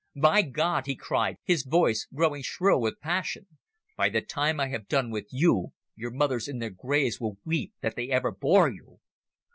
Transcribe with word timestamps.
By 0.19 0.41
God," 0.41 0.87
he 0.87 0.95
cried, 0.95 1.37
his 1.43 1.61
voice 1.63 2.07
growing 2.11 2.41
shrill 2.41 2.81
with 2.81 2.99
passion, 3.01 3.45
"by 3.95 4.09
the 4.09 4.19
time 4.21 4.59
I 4.59 4.69
have 4.69 4.87
done 4.87 5.11
with 5.11 5.27
you 5.29 5.73
your 5.93 6.09
mothers 6.09 6.47
in 6.47 6.57
their 6.57 6.71
graves 6.71 7.19
will 7.21 7.37
weep 7.45 7.73
that 7.81 7.95
they 7.95 8.09
ever 8.09 8.31
bore 8.31 8.71
you!" 8.71 8.97